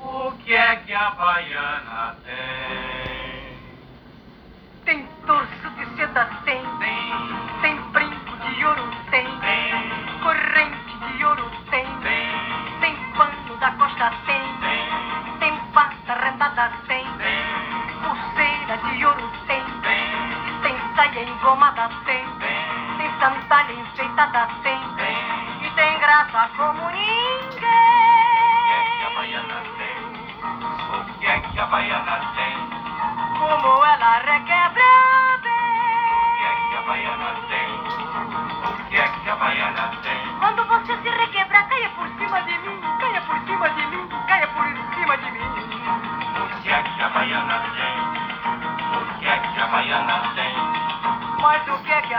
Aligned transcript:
O 0.00 0.32
que 0.44 0.54
é 0.54 0.76
que 0.76 0.94
a 0.94 1.10
baiana 1.10 2.16
tem? 2.24 3.58
Tem 4.84 5.06
torso 5.26 5.70
de 5.70 5.96
seda, 5.96 6.30
Tem 6.44 6.62
tem. 14.10 14.42
tem, 15.38 15.56
pata 15.72 16.14
rendada, 16.14 16.72
tem. 16.86 17.04
Pulseira 18.02 18.76
de 18.78 19.06
ouro, 19.06 19.30
tem. 19.46 19.62
tem, 20.62 20.76
saia 20.96 21.22
engomada, 21.28 21.88
tem. 22.04 22.24
tem, 22.98 23.10
sandália 23.20 23.74
enfeitada, 23.74 24.48
tem. 24.62 24.80
E 25.62 25.70
tem 25.70 25.98
graça 25.98 26.50
como 26.56 26.90
ninguém. 26.90 27.12
O 30.92 31.18
que 31.18 31.26
é 31.26 31.40
que 31.40 31.58
a 31.58 31.66
baiana 31.66 32.20
tem? 32.34 32.54
Como 33.38 33.84
ela 33.84 34.18
requebra 34.18 34.82
O 35.36 35.40
que 36.36 36.44
é 36.44 36.52
bem. 36.52 36.68
que 36.68 36.76
a 36.76 36.82
baiana 36.82 37.30
tem? 37.48 37.68
O 38.64 38.88
que 38.88 38.96
é 38.96 39.08
que 39.08 39.28
a 39.30 39.36
baiana 39.36 39.84
tem? 40.02 40.20
Quando 40.38 40.64
você 40.64 40.96
se 41.02 41.08
requebrar, 41.08 41.68
caia 41.68 41.88
por 41.90 42.08
cima 42.08 42.21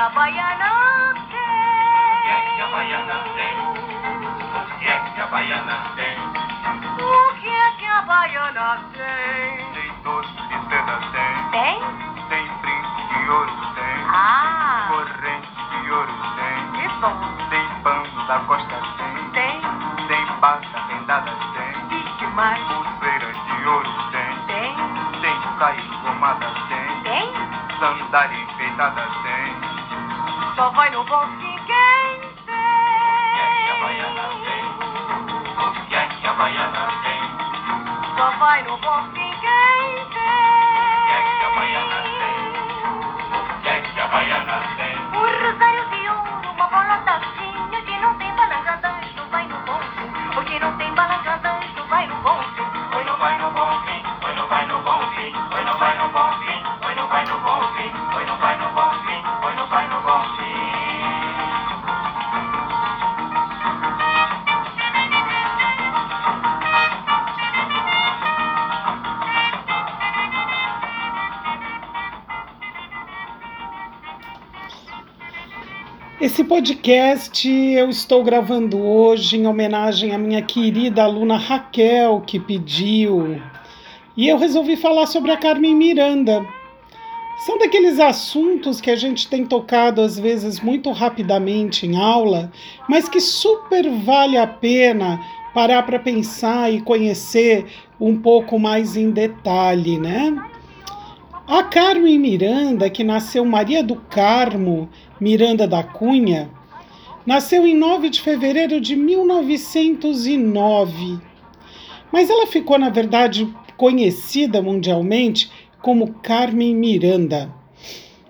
o 0.04 0.10
que 0.10 0.10
é 0.10 0.10
que 0.10 0.10
a 0.10 0.10
baiana 0.10 0.70
O 0.74 1.26
que 2.22 2.30
é 2.30 2.40
que 2.44 2.62
a 2.62 2.66
tem? 2.66 2.72
baiana 2.72 3.16
tem? 3.36 3.54
O 4.54 4.78
que 4.80 4.88
é 4.88 5.00
que 5.00 5.22
a 5.22 5.28
baiana 5.28 5.78
tem? 5.96 6.18
O 7.00 7.34
que 7.40 7.48
é 7.50 7.72
que 7.78 7.86
a 7.86 8.02
baiana 8.02 8.80
tem? 8.94 9.74
Tem 9.74 9.90
doce 10.04 10.34
de 10.34 10.58
seda, 10.70 10.96
tem. 11.12 11.34
Tem? 11.52 11.76
Tem 12.30 12.46
brinco 12.62 13.02
de 13.14 13.30
ouro, 13.30 13.54
tem. 13.76 13.96
Ah, 14.10 14.86
Corrente 14.90 15.50
de 15.84 15.92
ouro, 15.92 16.14
tem. 16.36 16.72
que 16.82 16.88
bom. 17.00 17.16
Tem 17.50 17.66
pano 17.84 18.28
da 18.28 18.40
costa, 18.40 18.76
tem. 18.98 19.30
Tem? 19.32 19.62
Tem 20.08 20.26
pata 20.42 20.80
rendada, 20.90 21.32
tem. 21.54 21.74
E 21.98 22.04
que 22.18 22.26
mais? 22.28 22.60
Pulseira 22.68 23.32
de 23.34 23.68
ouro, 23.68 23.90
tem. 24.12 24.38
Tem? 24.48 24.76
Tem 25.22 25.38
saia 25.58 25.80
engomada, 25.82 26.48
tem. 26.68 27.02
Tem? 27.04 27.34
Sandália 27.80 28.38
enfeitada, 28.38 29.02
tem. 29.24 29.33
Só 30.56 30.70
vai 30.70 30.90
no 30.92 31.04
fim 31.04 31.58
quem 31.66 32.20
que 33.66 33.72
a 33.72 33.76
baiana 33.82 34.30
tem? 34.46 34.64
O 35.58 35.88
que 35.88 35.96
é 35.96 36.08
que 36.08 36.28
a 36.28 36.34
baiana 36.34 36.88
tem? 37.04 37.04
tem. 37.04 38.16
Só 38.16 38.30
vai 38.38 38.62
no 38.62 38.78
fim 39.16 39.34
quem 39.42 40.04
O 40.04 40.10
que 41.08 41.12
é 41.12 41.22
que 41.24 41.44
a 41.44 41.50
baiana 41.56 42.00
tem? 42.04 42.38
O 43.34 43.62
que 43.64 43.70
é 43.70 43.82
que 43.82 44.00
a 44.00 44.08
tem? 44.78 45.03
Esse 76.24 76.42
podcast 76.42 77.52
eu 77.52 77.90
estou 77.90 78.24
gravando 78.24 78.82
hoje 78.82 79.36
em 79.36 79.46
homenagem 79.46 80.16
à 80.16 80.18
minha 80.18 80.42
querida 80.42 81.04
aluna 81.04 81.36
Raquel, 81.36 82.22
que 82.26 82.40
pediu. 82.40 83.42
E 84.16 84.30
eu 84.30 84.38
resolvi 84.38 84.78
falar 84.78 85.06
sobre 85.06 85.32
a 85.32 85.38
Carmen 85.38 85.76
Miranda. 85.76 86.48
São 87.46 87.58
daqueles 87.58 88.00
assuntos 88.00 88.80
que 88.80 88.90
a 88.90 88.96
gente 88.96 89.28
tem 89.28 89.46
tocado 89.46 90.00
às 90.00 90.18
vezes 90.18 90.62
muito 90.62 90.90
rapidamente 90.92 91.86
em 91.86 91.98
aula, 91.98 92.50
mas 92.88 93.10
que 93.10 93.20
super 93.20 93.90
vale 93.90 94.38
a 94.38 94.48
pena 94.48 95.20
parar 95.54 95.84
para 95.84 96.00
pensar 96.00 96.72
e 96.72 96.80
conhecer 96.80 97.66
um 98.00 98.18
pouco 98.18 98.58
mais 98.58 98.96
em 98.96 99.12
detalhe, 99.12 100.00
né? 100.00 100.34
A 101.46 101.62
Carmen 101.62 102.18
Miranda, 102.20 102.90
que 102.90 103.04
nasceu 103.04 103.44
Maria 103.44 103.84
do 103.84 103.98
Carmo 103.98 104.90
Miranda 105.20 105.68
da 105.68 105.84
Cunha, 105.84 106.50
nasceu 107.26 107.68
em 107.68 107.76
9 107.76 108.10
de 108.10 108.22
fevereiro 108.22 108.80
de 108.80 108.96
1909. 108.96 111.20
Mas 112.14 112.30
ela 112.30 112.48
ficou, 112.48 112.80
na 112.80 112.90
verdade, 112.90 113.54
conhecida 113.76 114.62
mundialmente 114.62 115.52
como 115.82 116.14
Carmen 116.14 116.74
Miranda. 116.74 117.54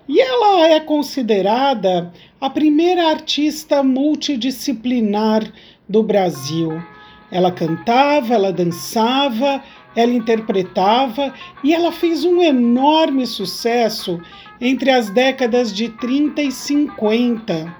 E 0.08 0.20
ela 0.20 0.70
é 0.70 0.80
considerada 0.80 2.12
a 2.40 2.50
primeira 2.50 3.10
artista 3.10 3.80
multidisciplinar 3.84 5.52
do 5.88 6.02
Brasil. 6.02 6.82
Ela 7.30 7.52
cantava, 7.52 8.34
ela 8.34 8.52
dançava, 8.52 9.62
ela 9.96 10.12
interpretava 10.12 11.32
e 11.62 11.74
ela 11.74 11.92
fez 11.92 12.24
um 12.24 12.42
enorme 12.42 13.26
sucesso 13.26 14.20
entre 14.60 14.90
as 14.90 15.10
décadas 15.10 15.72
de 15.72 15.88
30 15.88 16.42
e 16.42 16.52
50. 16.52 17.76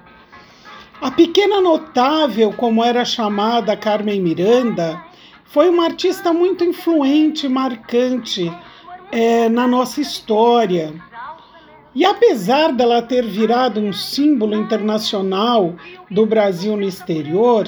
A 1.01 1.11
pequena 1.11 1.61
notável, 1.61 2.53
como 2.53 2.83
era 2.83 3.03
chamada 3.03 3.75
Carmen 3.75 4.21
Miranda, 4.21 5.01
foi 5.45 5.69
uma 5.69 5.85
artista 5.85 6.33
muito 6.33 6.63
influente 6.63 7.47
marcante 7.47 8.51
é, 9.11 9.47
na 9.49 9.67
nossa 9.67 10.01
história. 10.01 10.93
E 11.93 12.03
apesar 12.03 12.73
dela 12.73 13.01
ter 13.01 13.25
virado 13.25 13.79
um 13.79 13.93
símbolo 13.93 14.53
internacional 14.55 15.75
do 16.11 16.25
Brasil 16.25 16.75
no 16.75 16.83
exterior, 16.83 17.67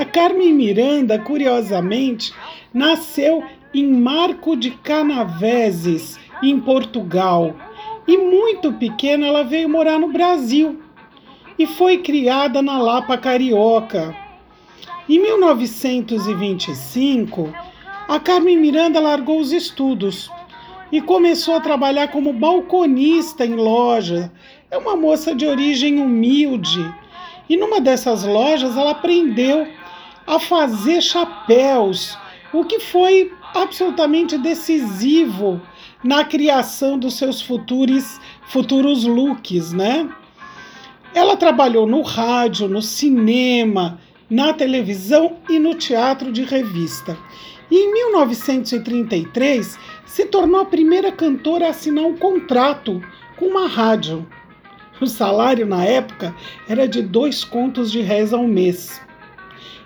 a 0.00 0.04
Carmen 0.04 0.52
Miranda, 0.52 1.18
curiosamente, 1.18 2.32
nasceu 2.72 3.42
em 3.72 3.86
Marco 3.86 4.56
de 4.56 4.70
Canaveses, 4.70 6.18
em 6.42 6.60
Portugal. 6.60 7.54
E 8.06 8.18
muito 8.18 8.70
pequena 8.72 9.26
ela 9.26 9.42
veio 9.42 9.68
morar 9.68 9.98
no 9.98 10.12
Brasil 10.12 10.80
e 11.58 11.66
foi 11.66 11.98
criada 11.98 12.62
na 12.62 12.78
Lapa 12.78 13.16
Carioca. 13.16 14.14
Em 15.08 15.18
1925, 15.20 17.52
a 18.08 18.20
Carmen 18.20 18.58
Miranda 18.58 19.00
largou 19.00 19.40
os 19.40 19.52
estudos 19.52 20.30
e 20.92 21.00
começou 21.00 21.54
a 21.54 21.60
trabalhar 21.60 22.08
como 22.08 22.32
balconista 22.32 23.44
em 23.44 23.54
loja. 23.54 24.32
É 24.70 24.78
uma 24.78 24.96
moça 24.96 25.34
de 25.34 25.46
origem 25.46 25.98
humilde. 25.98 26.94
E 27.48 27.56
numa 27.56 27.80
dessas 27.80 28.24
lojas 28.24 28.76
ela 28.76 28.92
aprendeu 28.92 29.66
a 30.26 30.38
fazer 30.38 31.02
chapéus, 31.02 32.16
o 32.52 32.64
que 32.64 32.80
foi 32.80 33.32
absolutamente 33.54 34.38
decisivo 34.38 35.60
na 36.02 36.24
criação 36.24 36.98
dos 36.98 37.14
seus 37.14 37.40
futuros, 37.40 38.20
futuros 38.46 39.04
looks, 39.04 39.72
né? 39.72 40.08
Ela 41.14 41.36
trabalhou 41.36 41.86
no 41.86 42.02
rádio, 42.02 42.68
no 42.68 42.82
cinema, 42.82 44.00
na 44.28 44.52
televisão 44.52 45.36
e 45.48 45.58
no 45.58 45.74
teatro 45.74 46.32
de 46.32 46.42
revista. 46.42 47.16
E 47.70 47.76
em 47.76 47.92
1933 47.92 49.78
se 50.04 50.26
tornou 50.26 50.60
a 50.60 50.66
primeira 50.66 51.10
cantora 51.10 51.66
a 51.66 51.70
assinar 51.70 52.04
um 52.04 52.16
contrato 52.16 53.02
com 53.36 53.46
uma 53.46 53.66
rádio. 53.66 54.26
O 55.00 55.06
salário 55.06 55.66
na 55.66 55.84
época 55.84 56.34
era 56.68 56.86
de 56.86 57.02
dois 57.02 57.44
contos 57.44 57.90
de 57.90 58.00
réis 58.00 58.32
ao 58.32 58.46
mês. 58.46 59.00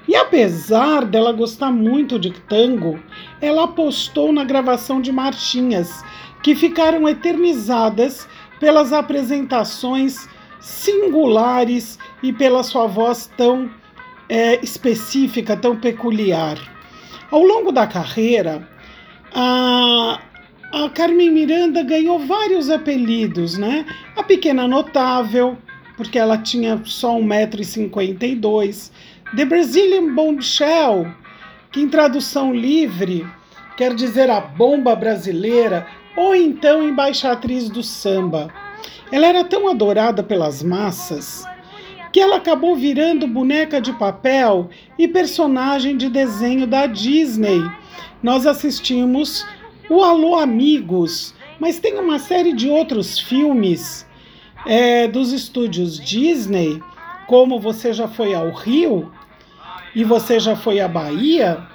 E 0.07 0.17
apesar 0.17 1.05
dela 1.05 1.33
gostar 1.33 1.71
muito 1.71 2.19
de 2.19 2.31
tango, 2.31 2.99
ela 3.41 3.65
apostou 3.65 4.33
na 4.33 4.45
gravação 4.45 5.01
de 5.01 5.13
marchinhas, 5.13 6.03
que 6.43 6.55
ficaram 6.55 7.09
eternizadas 7.09 8.27
pelas 8.59 8.93
apresentações 8.93 10.29
singulares 10.61 11.99
e 12.23 12.33
pela 12.33 12.63
sua 12.63 12.87
voz 12.87 13.31
tão 13.37 13.71
é, 14.29 14.63
específica, 14.65 15.57
tão 15.57 15.77
peculiar. 15.77 16.59
Ao 17.31 17.43
longo 17.43 17.71
da 17.71 17.87
carreira, 17.87 18.67
a, 19.35 19.98
a 20.89 20.91
Carmen 20.91 21.31
Miranda 21.31 21.83
ganhou 21.83 22.19
vários 22.19 22.71
apelidos, 22.71 23.59
né? 23.59 23.85
A 24.17 24.23
Pequena 24.23 24.67
Notável, 24.67 25.59
porque 25.99 26.19
ela 26.19 26.39
tinha 26.39 26.81
só 26.87 27.15
1,52m. 27.21 28.91
The 29.37 29.45
Brazilian 29.45 30.15
Bombshell, 30.15 31.07
que 31.71 31.83
em 31.83 31.91
tradução 31.91 32.55
livre 32.55 33.27
quer 33.77 33.93
dizer 33.95 34.31
a 34.31 34.41
bomba 34.41 34.97
brasileira, 34.97 35.87
ou 36.17 36.35
então 36.35 36.83
embaixatriz 36.83 37.69
do 37.69 37.83
samba. 37.83 38.49
Ela 39.13 39.27
era 39.27 39.45
tão 39.45 39.69
adorada 39.69 40.23
pelas 40.23 40.63
massas 40.63 41.45
que 42.11 42.19
ela 42.19 42.37
acabou 42.37 42.75
virando 42.75 43.29
boneca 43.29 43.79
de 43.79 43.93
papel 43.93 44.71
e 44.99 45.07
personagem 45.07 45.99
de 45.99 46.09
desenho 46.09 46.67
da 46.67 46.87
Disney. 46.87 47.61
Nós 48.23 48.47
assistimos 48.47 49.47
o 49.89 50.03
Alô 50.03 50.37
Amigos, 50.37 51.35
mas 51.59 51.79
tem 51.79 51.99
uma 51.99 52.19
série 52.19 52.53
de 52.53 52.69
outros 52.69 53.19
filmes 53.19 54.07
é, 54.67 55.09
dos 55.09 55.33
estúdios 55.33 55.99
Disney, 55.99 56.83
como 57.27 57.59
Você 57.59 57.93
Já 57.93 58.07
Foi 58.07 58.35
ao 58.35 58.51
Rio 58.51 59.11
e 59.95 60.05
Você 60.05 60.39
Já 60.39 60.55
Foi 60.55 60.79
à 60.79 60.87
Bahia, 60.87 61.67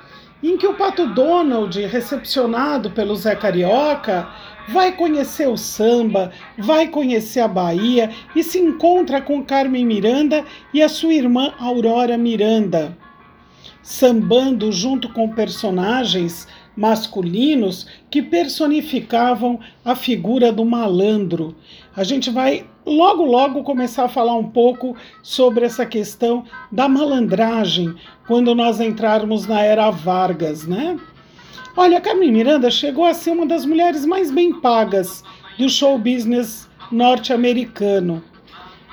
em 0.44 0.58
que 0.58 0.68
o 0.68 0.76
Pato 0.76 1.08
Donald, 1.08 1.80
recepcionado 1.86 2.92
pelo 2.92 3.16
Zé 3.16 3.36
Carioca, 3.36 4.30
vai 4.70 4.92
conhecer 4.92 5.48
o 5.48 5.58
samba, 5.58 6.32
vai 6.58 6.90
conhecer 6.90 7.40
a 7.40 7.48
Bahia 7.48 8.12
e 8.36 8.44
se 8.44 8.60
encontra 8.60 9.22
com 9.22 9.44
Carmen 9.44 9.86
Miranda 9.86 10.46
e 10.72 10.84
a 10.84 10.90
sua 10.90 11.14
irmã 11.14 11.54
Aurora 11.60 12.18
Miranda, 12.18 12.96
sambando 13.82 14.72
junto 14.72 15.10
com 15.10 15.30
personagens 15.30 16.48
masculinos 16.76 17.88
que 18.10 18.22
personificavam 18.22 19.60
a 19.84 19.96
figura 19.96 20.52
do 20.52 20.66
malandro. 20.66 21.56
A 21.96 22.04
gente 22.04 22.30
vai 22.30 22.66
logo 22.86 23.24
logo 23.24 23.64
começar 23.64 24.06
a 24.06 24.10
falar 24.10 24.36
um 24.36 24.50
pouco 24.50 24.96
sobre 25.22 25.66
essa 25.66 25.86
questão 25.86 26.44
da 26.72 26.88
malandragem 26.90 27.96
quando 28.28 28.54
nós 28.54 28.80
entrarmos 28.80 29.48
na 29.48 29.62
era 29.62 29.90
Vargas, 29.90 30.66
né? 30.68 31.00
Olha, 31.76 32.02
Carmen 32.02 32.32
Miranda 32.32 32.70
chegou 32.70 33.06
a 33.06 33.14
ser 33.14 33.32
uma 33.32 33.46
das 33.46 33.66
mulheres 33.66 34.06
mais 34.06 34.30
bem 34.30 34.54
pagas 34.60 35.24
do 35.58 35.70
show 35.70 35.98
business 35.98 36.70
norte-americano. 36.92 38.24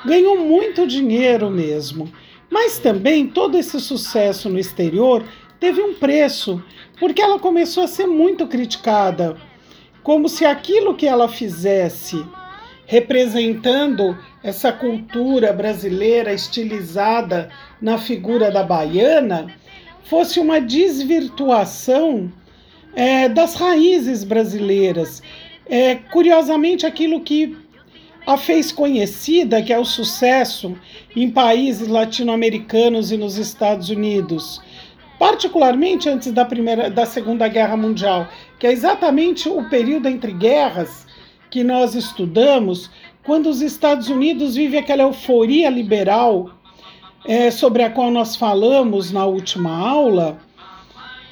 Ganhou 0.05 0.38
muito 0.38 0.87
dinheiro 0.87 1.50
mesmo. 1.50 2.11
Mas 2.50 2.79
também 2.79 3.29
todo 3.29 3.56
esse 3.56 3.79
sucesso 3.81 4.49
no 4.49 4.59
exterior 4.59 5.25
teve 5.61 5.81
um 5.83 5.95
preço, 5.95 6.62
porque 6.99 7.21
ela 7.21 7.39
começou 7.39 7.85
a 7.85 7.89
ser 7.89 8.07
muito 8.07 8.47
criticada, 8.47 9.37
como 10.03 10.29
se 10.29 10.45
aquilo 10.45 10.95
que 10.95 11.07
ela 11.07 11.29
fizesse 11.29 12.25
representando 12.87 14.19
essa 14.43 14.73
cultura 14.73 15.53
brasileira 15.53 16.33
estilizada 16.33 17.49
na 17.81 17.99
figura 17.99 18.51
da 18.51 18.65
baiana 18.65 19.47
fosse 20.03 20.41
uma 20.41 20.61
desvirtuação 20.61 22.33
é, 22.97 23.29
das 23.29 23.55
raízes 23.55 24.25
brasileiras. 24.25 25.23
É, 25.67 25.95
curiosamente, 25.95 26.85
aquilo 26.85 27.21
que 27.21 27.57
a 28.27 28.37
fez 28.37 28.73
conhecida, 28.73 29.62
que 29.62 29.73
é 29.73 29.79
o 29.79 29.85
sucesso 29.85 30.77
em 31.15 31.31
países 31.31 31.87
latino-americanos 31.87 33.12
e 33.12 33.17
nos 33.17 33.37
Estados 33.37 33.89
Unidos, 33.89 34.61
particularmente 35.20 36.08
antes 36.08 36.32
da 36.32 36.46
primeira, 36.46 36.88
da 36.88 37.05
Segunda 37.05 37.46
Guerra 37.46 37.76
Mundial, 37.76 38.26
que 38.58 38.67
é 38.67 38.72
exatamente 38.72 39.50
o 39.50 39.69
período 39.69 40.08
entre 40.08 40.32
guerras 40.32 41.06
que 41.50 41.62
nós 41.62 41.94
estudamos, 41.94 42.90
quando 43.22 43.50
os 43.50 43.61
Estados 43.61 44.08
Unidos 44.08 44.55
vivem 44.55 44.81
aquela 44.81 45.02
euforia 45.02 45.69
liberal 45.69 46.50
é, 47.26 47.50
sobre 47.50 47.82
a 47.82 47.90
qual 47.90 48.11
nós 48.11 48.34
falamos 48.34 49.12
na 49.12 49.26
última 49.26 49.76
aula 49.76 50.38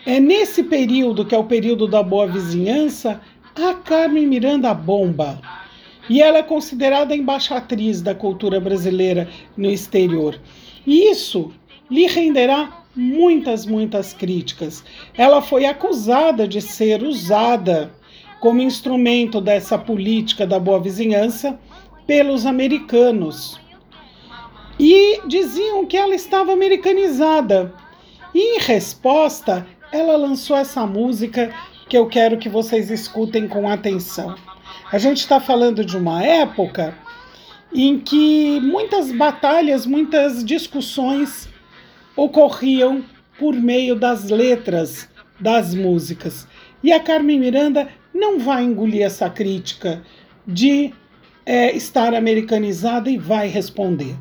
é 0.05 0.21
nesse 0.21 0.65
período, 0.65 1.25
que 1.25 1.35
é 1.35 1.39
o 1.39 1.45
período 1.45 1.89
da 1.89 2.03
boa 2.03 2.27
vizinhança, 2.27 3.23
a 3.55 3.73
Carmen 3.73 4.27
Miranda 4.27 4.75
bomba. 4.75 5.41
E 6.11 6.21
ela 6.21 6.39
é 6.39 6.43
considerada 6.43 7.17
embaixatriz 7.17 8.03
da 8.03 8.15
cultura 8.15 8.61
brasileira 8.61 9.31
no 9.57 9.71
exterior. 9.71 10.39
E 10.87 11.11
isso 11.11 11.51
lhe 11.91 12.07
renderá 12.07 12.78
muitas, 12.99 13.65
muitas 13.65 14.13
críticas. 14.13 14.85
Ela 15.17 15.41
foi 15.41 15.65
acusada 15.65 16.49
de 16.49 16.61
ser 16.61 17.05
usada 17.05 17.93
como 18.41 18.61
instrumento 18.61 19.41
dessa 19.41 19.79
política 19.79 20.45
da 20.45 20.59
boa 20.59 20.81
vizinhança 20.81 21.59
pelos 22.07 22.45
americanos. 22.45 23.61
E 24.81 25.21
diziam 25.27 25.87
que 25.87 25.97
ela 25.97 26.15
estava 26.15 26.53
americanizada. 26.53 27.73
E 28.35 28.57
em 28.57 28.61
resposta, 28.61 29.65
ela 29.93 30.17
lançou 30.17 30.57
essa 30.57 30.85
música 30.85 31.55
que 31.89 31.97
eu 31.97 32.07
quero 32.07 32.37
que 32.37 32.49
vocês 32.49 32.91
escutem 32.91 33.47
com 33.47 33.69
atenção. 33.69 34.35
A 34.91 34.99
gente 34.99 35.19
está 35.19 35.39
falando 35.39 35.85
de 35.85 35.97
uma 35.97 36.23
época 36.23 36.97
em 37.73 37.99
que 37.99 38.61
muitas 38.61 39.13
batalhas, 39.13 39.87
muitas 39.87 40.45
discussões 40.45 41.49
ocorriam 42.19 43.05
por 43.39 43.55
meio 43.55 43.95
das 43.95 44.29
letras 44.29 45.09
das 45.39 45.73
músicas. 45.73 46.49
E 46.83 46.93
a 46.93 46.99
Carmen 46.99 47.39
Miranda 47.39 47.89
não 48.13 48.41
vai 48.41 48.65
engolir 48.65 49.03
essa 49.03 49.31
crítica 49.31 50.03
de 50.45 50.93
é, 51.47 51.75
estar 51.77 52.15
americanizada 52.15 53.09
e 53.09 53.17
vai 53.17 53.47
responder. 53.47 54.17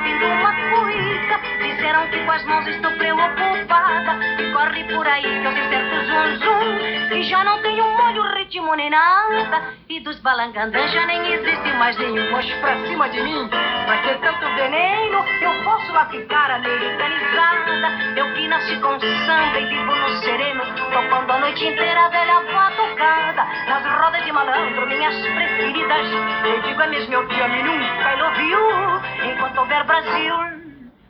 Ouvindo 0.00 0.26
uma 0.26 0.52
cuica. 0.54 1.40
Disseram 1.62 2.08
que 2.08 2.24
com 2.24 2.32
as 2.32 2.44
mãos 2.44 2.66
estou 2.66 2.90
preocupada. 2.92 4.18
E 4.38 4.52
corre 4.52 4.84
por 4.84 5.06
aí 5.06 5.22
que 5.22 5.46
eu 5.46 5.52
certo 5.52 6.06
zum 6.06 6.36
zum. 6.38 7.08
Que 7.08 7.22
já 7.24 7.44
não 7.44 7.60
tenho 7.62 7.84
molho, 7.96 8.22
ritmo 8.34 8.74
nem 8.74 8.90
nada. 8.90 9.62
E 9.88 10.00
dos 10.00 10.18
balangandãs 10.20 10.90
já 10.92 11.06
nem 11.06 11.32
existe 11.34 11.72
mais 11.74 11.96
nenhum. 11.98 12.30
Mas 12.32 12.50
pra 12.60 12.76
cima 12.86 13.08
de 13.10 13.22
mim, 13.22 13.48
pra 13.48 13.96
ter 13.98 14.18
tanto 14.20 14.46
veneno? 14.54 15.24
Eu 15.40 15.64
posso 15.64 15.92
lá 15.92 16.06
ficar 16.06 16.50
americanizada 16.50 17.70
Eu 18.16 18.32
que 18.34 18.48
nasci 18.48 18.76
com 18.76 18.98
samba 19.00 19.60
e 19.60 19.66
vivo 19.66 19.94
no 19.94 20.08
sereno. 20.22 20.64
Topando 20.92 21.30
a 21.30 21.38
noite 21.38 21.66
inteira 21.66 22.08
velha 22.08 22.40
Nas 23.32 24.00
rodas 24.00 24.24
de 24.24 24.32
malandro, 24.32 24.86
minhas 24.86 25.14
preferidas. 25.14 26.06
Eu 26.44 26.62
digo 26.62 26.80
é 26.82 26.86
mesmo, 26.88 27.14
eu 27.14 27.28
te 27.28 27.40
amo 27.40 27.54
e 27.54 27.62
nunca 27.62 28.12
I 28.12 28.20
love 28.20 28.42
you 28.42 29.32
Enquanto 29.32 29.58
houver 29.58 29.84
Brasil 29.84 30.34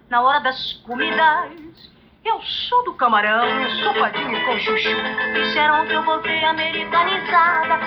Na 0.08 0.20
hora 0.22 0.40
das 0.40 0.72
comidas 0.86 1.70
eu 2.22 2.38
sou 2.42 2.84
do 2.84 2.92
camarão, 2.94 3.46
sopadinho 3.82 4.44
com 4.44 4.58
chuchu. 4.58 4.90
Disseram 5.32 5.86
que 5.86 5.94
eu 5.94 6.02
voltei 6.02 6.44
americanizada, 6.44 7.80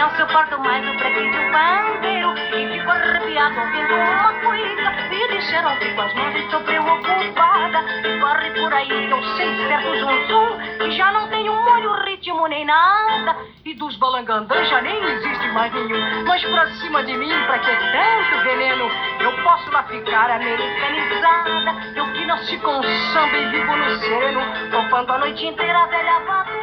não 0.00 0.10
suporto 0.16 0.58
mais 0.60 0.88
o 0.88 0.96
preguinho 0.96 1.30
do 1.30 1.52
pandeiro. 1.52 2.34
E 2.34 2.72
fico 2.72 2.90
arrepiado 2.90 3.60
ouvindo 3.60 3.94
uma 3.94 4.32
cuica. 4.40 5.14
E 5.14 5.28
disseram 5.36 5.76
que 5.76 5.92
com 5.92 6.00
as 6.00 6.14
mãos 6.14 6.34
estou 6.36 6.60
preocupada. 6.60 7.84
E 8.08 8.20
corre 8.20 8.50
por 8.52 8.72
aí 8.72 9.10
eu 9.10 9.22
sei 9.36 9.68
certo 9.68 10.26
zum. 10.26 10.86
E 10.86 10.90
já 10.92 11.12
não 11.12 11.28
tenho 11.28 11.52
molho, 11.52 11.92
ritmo 12.04 12.46
nem 12.48 12.64
nada. 12.64 13.36
E 13.62 13.74
dos 13.74 13.94
balangandãs 13.96 14.70
já 14.70 14.80
nem 14.80 15.04
existe 15.04 15.48
mais 15.48 15.70
nenhum. 15.74 16.24
Mas 16.24 16.42
pra 16.46 16.66
cima 16.76 17.04
de 17.04 17.18
mim, 17.18 17.32
pra 17.44 17.58
que 17.58 17.70
tanto 17.70 18.44
veneno? 18.44 18.90
Eu 19.20 19.42
posso 19.42 19.70
lá 19.70 19.82
ficar 19.82 20.30
americanizada. 20.30 21.74
Eu 21.94 22.10
que 22.14 22.24
nasci 22.24 22.56
com 22.56 22.82
samba 23.12 23.36
e 23.36 23.50
vivo 23.50 23.76
no 23.76 23.98
sereno, 23.98 24.40
topando 24.70 25.12
a 25.12 25.18
noite 25.18 25.46
inteira 25.46 25.78
a 25.78 25.86
velha 25.86 26.20
batucada. 26.20 26.59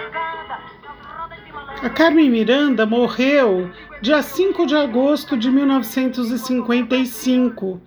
A 1.82 1.90
Carmen 1.90 2.30
Miranda 2.30 2.86
morreu 2.88 3.70
dia 4.02 4.24
5 4.24 4.66
de 4.66 4.76
agosto 4.76 5.38
de 5.38 5.52
1955, 5.52 7.80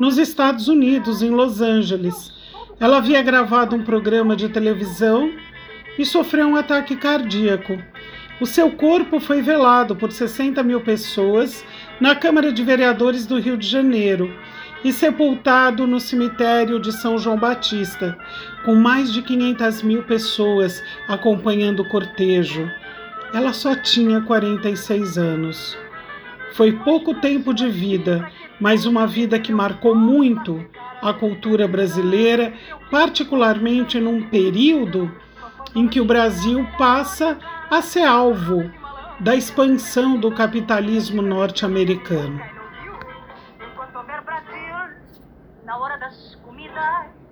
nos 0.00 0.16
Estados 0.16 0.66
Unidos, 0.66 1.22
em 1.22 1.28
Los 1.28 1.60
Angeles. 1.60 2.32
Ela 2.80 2.96
havia 2.96 3.22
gravado 3.22 3.76
um 3.76 3.84
programa 3.84 4.34
de 4.34 4.48
televisão 4.48 5.30
e 5.98 6.06
sofreu 6.06 6.46
um 6.46 6.56
ataque 6.56 6.96
cardíaco. 6.96 7.78
O 8.40 8.46
seu 8.46 8.70
corpo 8.70 9.20
foi 9.20 9.42
velado 9.42 9.94
por 9.94 10.10
60 10.10 10.62
mil 10.62 10.80
pessoas 10.80 11.62
na 12.00 12.16
Câmara 12.16 12.50
de 12.50 12.62
Vereadores 12.62 13.26
do 13.26 13.38
Rio 13.38 13.58
de 13.58 13.68
Janeiro 13.68 14.34
e 14.82 14.90
sepultado 14.90 15.86
no 15.86 16.00
cemitério 16.00 16.80
de 16.80 16.92
São 16.92 17.18
João 17.18 17.38
Batista, 17.38 18.16
com 18.64 18.74
mais 18.74 19.12
de 19.12 19.20
500 19.20 19.82
mil 19.82 20.02
pessoas 20.02 20.82
acompanhando 21.06 21.80
o 21.80 21.88
cortejo. 21.88 22.72
Ela 23.34 23.52
só 23.52 23.74
tinha 23.74 24.20
46 24.20 25.18
anos. 25.18 25.76
Foi 26.52 26.72
pouco 26.72 27.14
tempo 27.14 27.52
de 27.52 27.68
vida, 27.68 28.30
mas 28.60 28.86
uma 28.86 29.08
vida 29.08 29.40
que 29.40 29.52
marcou 29.52 29.92
muito 29.92 30.64
a 31.02 31.12
cultura 31.12 31.66
brasileira, 31.66 32.54
particularmente 32.92 33.98
num 33.98 34.22
período 34.28 35.12
em 35.74 35.88
que 35.88 36.00
o 36.00 36.04
Brasil 36.04 36.64
passa 36.78 37.36
a 37.68 37.82
ser 37.82 38.04
alvo 38.04 38.70
da 39.18 39.34
expansão 39.34 40.16
do 40.16 40.30
capitalismo 40.30 41.20
norte-americano. 41.20 42.40
Na 45.64 45.76
hora 45.76 45.96
das 45.96 46.36
comidas, 46.36 47.23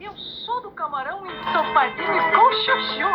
eu 0.00 0.12
sou 0.16 0.60
do 0.60 0.70
camarão 0.72 1.24
e 1.26 1.30
estou 1.40 1.72
partindo 1.72 2.06
com 2.34 2.52
chuchu. 2.64 3.08